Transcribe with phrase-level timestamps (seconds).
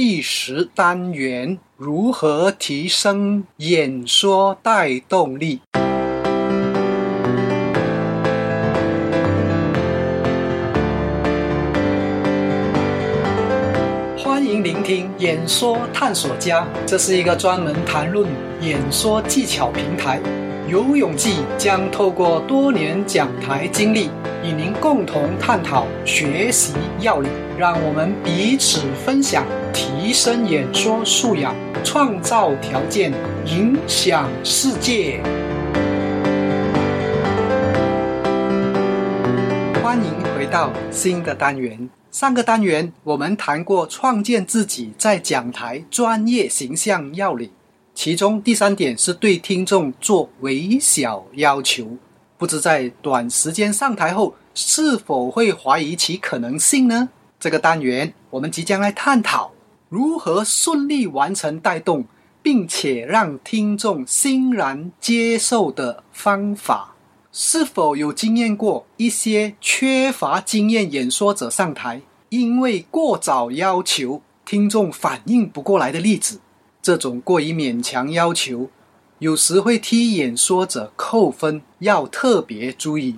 [0.00, 5.58] 第十单元：如何提升演说带动力？
[14.16, 18.24] 欢迎聆听演说探索家，这是一个专门谈论
[18.60, 20.20] 演说技巧平台。
[20.68, 24.10] 游泳记将透过多年讲台经历，
[24.44, 29.44] 与您共同探讨学习要领，让我们彼此分享，
[29.78, 31.54] 提升演说素养，
[31.84, 33.12] 创造条件，
[33.46, 35.22] 影响世界。
[39.80, 41.88] 欢迎回到新的单元。
[42.10, 47.48] 上个单元我们谈过创建自己在讲台专业形象要领。
[47.94, 51.96] 其中第三点是对听众做微小要求，
[52.36, 57.08] 不知在短时间上台后是否会怀疑其可能性呢？
[57.38, 59.52] 这个单元我们即将来探讨
[59.88, 62.04] 如何顺利完成带动，
[62.42, 66.94] 并且让听众欣然接受的方法。
[67.30, 72.00] 是否有经验过一些缺乏经验演说者上台，
[72.30, 76.40] 因为过早要求听众反应不过来的例子？
[76.82, 78.70] 这种过于勉强要求，
[79.18, 83.16] 有时会替演说者扣分，要特别注意。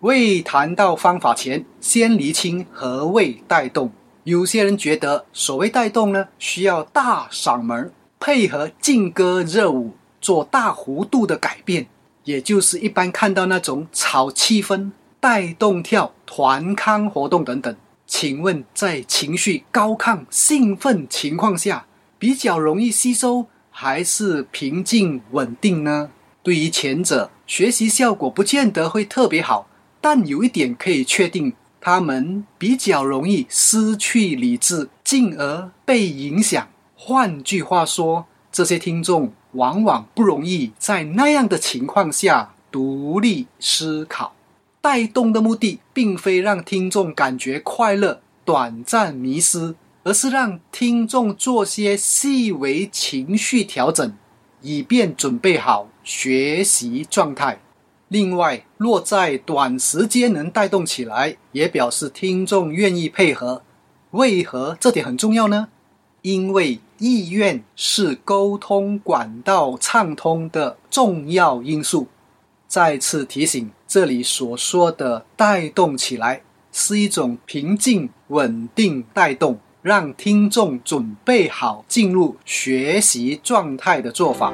[0.00, 3.90] 未谈到方法前，先厘清何谓带动。
[4.24, 11.86] 有些人觉得，所谓带动呢，需要大嗓门，配合劲歌热舞，做大弧度的改变，
[12.24, 17.76] 也就是一般看到那种炒气氛、带动跳、团康活动等等。
[18.06, 21.84] 请问，在情绪高亢、兴奋情况下？
[22.18, 26.08] 比较容易吸收还是平静稳定呢？
[26.42, 29.68] 对于前者，学习效果不见得会特别好，
[30.00, 31.52] 但有一点可以确定，
[31.84, 36.66] 他们比较容易失去理智，进而被影响。
[36.96, 44.34] 换句话说，这些听众往往不容易在那样的情况下独立思考。
[44.80, 49.74] 带动的目的，并非让听众感觉快乐、短暂迷失。
[50.04, 54.12] 而是让听众做些细微情绪调整，
[54.60, 57.58] 以便准备好学习状态。
[58.14, 63.60] 另外，若在短时间能带动起来，也表示听众愿意配合。
[64.12, 65.66] 为何这点很重要呢？
[66.22, 72.06] 因为意愿是沟通管道畅通的重要因素。
[72.68, 79.58] 再次提醒，这里所说的带动起来，是一种平静稳定带动。
[79.82, 84.52] 让听众准备好进入学习状态的做法。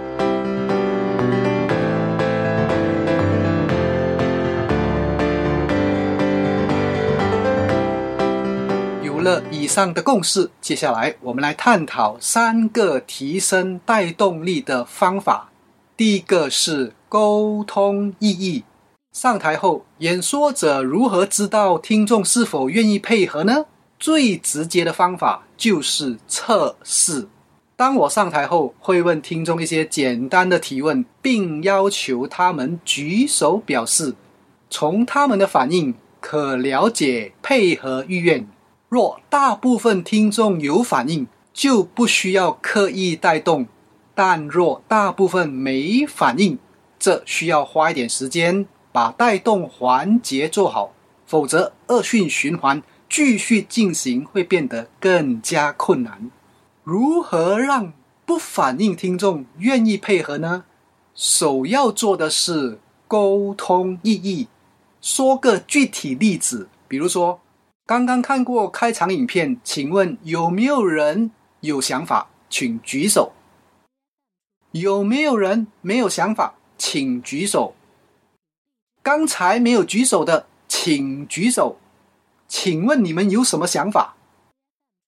[9.51, 15.51] 以上的共识，接下来我们来探讨三个提升带动力的方法。
[15.97, 18.65] 第一个是沟通意义。
[19.13, 23.67] 上台后，演说者如何知道听众是否愿意配合呢？
[23.99, 27.29] 最直接的方法就是测试。
[27.77, 34.15] 当我上台后，会问听众一些简单的提问，并要求他们举手表示。
[34.73, 38.47] 从他们的反应可了解配合意愿。
[38.91, 43.67] 若大部分听众有反应，就不需要刻意带动；
[44.17, 46.59] 但若大部分没反应，
[46.99, 50.93] 这需要花一点时间把带动环节做好，
[51.25, 52.83] 否则恶性循环。
[53.09, 56.31] 继续进行会变得更加困难。
[56.85, 57.93] 如何让
[58.25, 60.65] 不反应听众愿意配合呢？
[61.15, 62.79] 首要做的是
[63.09, 64.49] 沟通意义。
[65.01, 67.41] 说个具体例子，比如说，
[67.91, 72.29] 刚刚看过开场影片，请问有没有人有想法？
[72.49, 73.33] 请举手。
[74.71, 76.55] 有没有人没有想法？
[76.79, 77.75] 请举手。
[79.03, 81.79] 刚才没有举手的，请举手。
[82.47, 84.15] 请问你们有什么想法？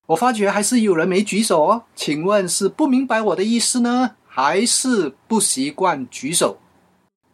[0.09, 1.85] 我发觉还是有人没举手哦。
[1.95, 6.59] 请问是不明白我的意思呢，还是不习惯举手？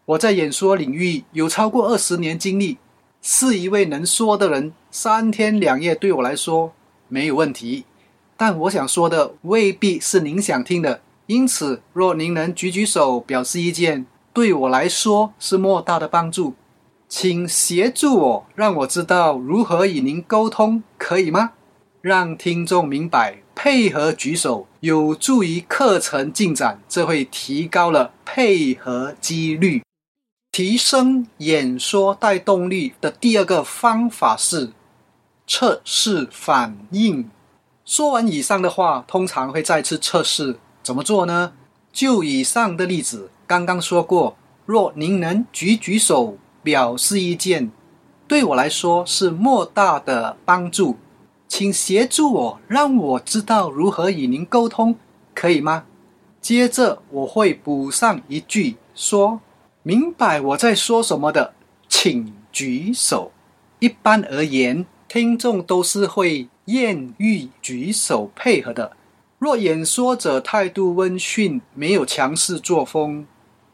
[0.05, 2.77] 我在演说领域有超过二十年经历，
[3.23, 4.73] 是一位能说的人。
[4.91, 6.73] 三天两夜对我来说
[7.09, 7.85] 没有问题，
[8.37, 11.03] 但我想说的未必是您想听的。
[11.26, 16.55] 因此，若您能举举手表示意见，对我来说是莫大的帮助。
[17.06, 21.53] 请协助我，让我知道如何与您沟通，可以吗？
[22.00, 29.82] 让听众明白，配合举手有助于课程进展，这会提高了配合几率。
[30.58, 34.72] 提升演说带动力的第二个方法是
[35.46, 37.31] 测试反应。
[37.84, 41.52] 说完以上的话，通常会再次测试怎么做呢？
[41.93, 47.70] 就以上的例子，刚刚说过，若您能举举手表示意见，
[48.26, 50.96] 对我来说是莫大的帮助，
[51.46, 54.96] 请协助我，让我知道如何与您沟通，
[55.32, 55.84] 可以吗？
[56.40, 59.40] 接着我会补上一句，说
[59.83, 61.55] 明白我在说什么的，
[61.89, 63.33] 请举手。
[63.79, 68.93] 一般而言，听众都是会愿意举手配合的。
[69.39, 73.25] 若演说者态度温驯，没有强势作风，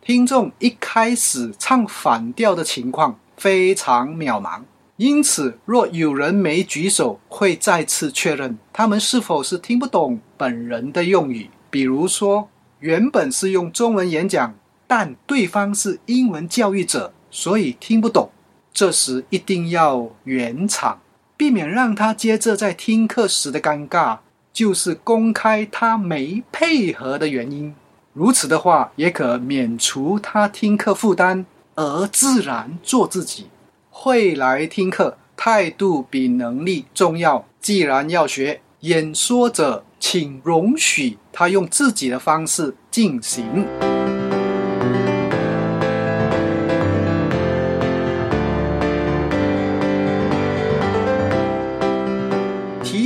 [0.02, 4.60] 听众一开始唱反调的情况非常渺茫。
[4.96, 11.50] 因此，若有人没举手，会再次确认他们是否是听不懂本人的用语。
[11.70, 12.48] 比如说，
[12.78, 14.54] 原本是用中文演讲，
[14.86, 18.30] 但对方是英文教育者，所以听不懂。
[18.72, 21.00] 这时一定要圆场，
[21.36, 24.18] 避免让他接着在听课时的尴尬，
[24.52, 27.74] 就是公开他没配合的原因。
[28.12, 31.44] 如此的话，也可免除他听课负担，
[31.74, 33.46] 而自然做自己。
[33.90, 37.44] 会来听课，态度比能力重要。
[37.60, 43.66] 既然要学，演说者请容许他用自己的方式进行。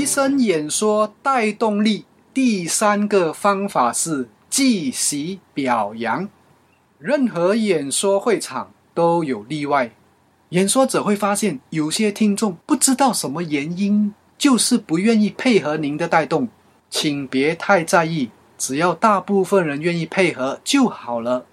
[0.09, 6.27] 生演说带动力，第三个方法是即席表扬。
[6.99, 9.93] 任何演说会场都有例外，
[10.49, 16.49] 演说者会发现有些听众不知道什么原因，就是不愿意配合您的带动，
[16.89, 21.45] 请别太在意，只要大部分人愿意配合就好了。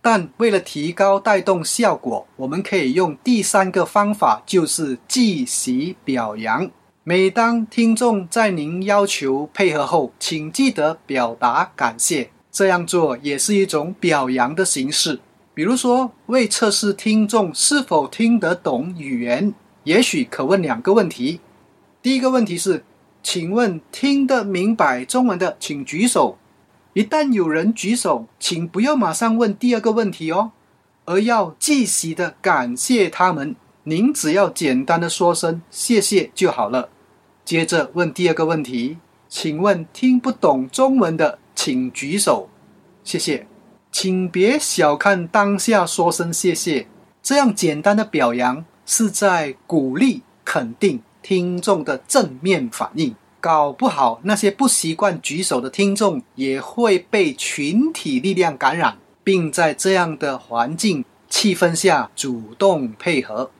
[0.00, 6.70] 但为了提高带动效果，我们可以用第三个方法，就是即席表扬。
[7.06, 12.30] 每当听众在您要求配合后，请记得表达感谢。
[12.50, 15.20] 这样做也是一种表扬的形式。
[15.52, 19.52] 比如说，为测试听众是否听得懂语言，
[19.82, 21.40] 也许可问两个问题。
[22.00, 22.82] 第一个问题是：
[23.22, 26.38] 请问听得明白中文的，请举手。
[26.94, 30.52] 一旦有人举手，请不要马上问第二个问题哦，
[31.04, 33.54] 而要继续的感谢他们。
[33.82, 36.88] 您只要简单的说声谢谢就好了。
[37.44, 38.96] 接着问第二个问题，
[39.28, 42.48] 请问听不懂中文的，请举手，
[43.04, 43.46] 谢谢。
[43.92, 46.88] 请别小看当下说声谢谢，
[47.22, 53.14] 这样简单的表扬是在鼓励、肯定听众的正面反应。
[53.40, 63.50] 搞不好那些不习惯举手的听众也会被群体力量感染，并在这样的环境气氛下主动配合。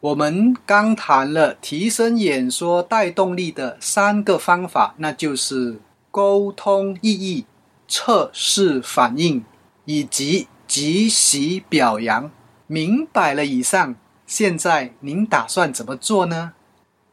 [0.00, 5.80] 我们刚谈了提升演说带动力的三个方法，那就是
[6.12, 7.46] 沟通意义、
[7.88, 9.44] 测试反应
[9.86, 12.30] 以及即席表扬。
[12.68, 16.52] 明白了以上，现在您打算怎么做呢？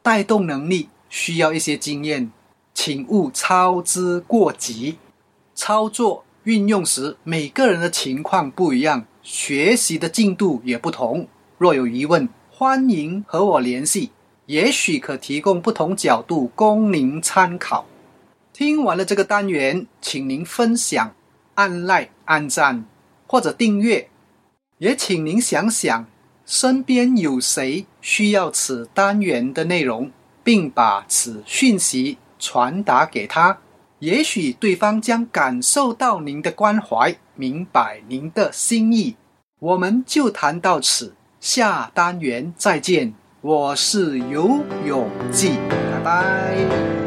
[0.00, 2.30] 带动能力需要一些经验，
[2.72, 4.98] 请勿操之过急。
[5.56, 11.26] 操作运用时，每个人的情况不一样，学习的进度也不同。
[11.58, 14.12] 若有疑问，欢迎和我联系，
[14.46, 17.84] 也许可提供不同角度供您参考。
[18.54, 21.14] 听完了这个单元，请您分享、
[21.56, 22.86] 按赖、按赞
[23.26, 24.08] 或者订阅。
[24.78, 26.06] 也请您想想，
[26.46, 30.10] 身边有谁需要此单元的内容，
[30.42, 33.58] 并把此讯息传达给他。
[33.98, 39.14] 也许对方将感受到您的关怀，明白您的心意。
[39.58, 41.12] 我们就谈到此。
[41.46, 47.05] 下单元再见，我是游泳记，拜拜。